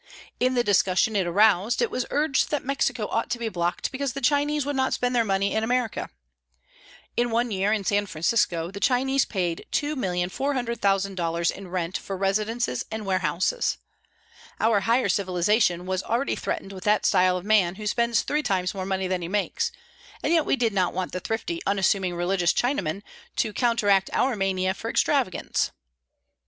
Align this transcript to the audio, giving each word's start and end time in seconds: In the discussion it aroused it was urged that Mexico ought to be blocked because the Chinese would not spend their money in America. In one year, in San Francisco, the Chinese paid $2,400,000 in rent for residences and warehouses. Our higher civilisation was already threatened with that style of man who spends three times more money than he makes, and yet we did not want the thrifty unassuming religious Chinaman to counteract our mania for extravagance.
In 0.39 0.55
the 0.55 0.63
discussion 0.63 1.15
it 1.15 1.27
aroused 1.27 1.79
it 1.79 1.91
was 1.91 2.07
urged 2.09 2.49
that 2.49 2.65
Mexico 2.65 3.05
ought 3.09 3.29
to 3.29 3.37
be 3.37 3.49
blocked 3.49 3.91
because 3.91 4.13
the 4.13 4.19
Chinese 4.19 4.65
would 4.65 4.75
not 4.75 4.95
spend 4.95 5.15
their 5.15 5.23
money 5.23 5.53
in 5.53 5.63
America. 5.63 6.09
In 7.15 7.29
one 7.29 7.51
year, 7.51 7.71
in 7.71 7.83
San 7.83 8.07
Francisco, 8.07 8.71
the 8.71 8.79
Chinese 8.79 9.25
paid 9.25 9.67
$2,400,000 9.71 11.51
in 11.51 11.67
rent 11.67 11.99
for 11.99 12.17
residences 12.17 12.83
and 12.89 13.05
warehouses. 13.05 13.77
Our 14.59 14.79
higher 14.79 15.07
civilisation 15.07 15.85
was 15.85 16.01
already 16.01 16.35
threatened 16.35 16.73
with 16.73 16.85
that 16.85 17.05
style 17.05 17.37
of 17.37 17.45
man 17.45 17.75
who 17.75 17.85
spends 17.85 18.23
three 18.23 18.41
times 18.41 18.73
more 18.73 18.87
money 18.87 19.05
than 19.05 19.21
he 19.21 19.27
makes, 19.27 19.71
and 20.23 20.33
yet 20.33 20.47
we 20.47 20.55
did 20.55 20.73
not 20.73 20.95
want 20.95 21.11
the 21.11 21.19
thrifty 21.19 21.61
unassuming 21.67 22.15
religious 22.15 22.53
Chinaman 22.53 23.03
to 23.35 23.53
counteract 23.53 24.09
our 24.13 24.35
mania 24.35 24.73
for 24.73 24.89
extravagance. 24.89 25.69